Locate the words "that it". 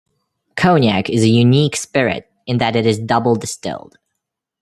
2.57-2.87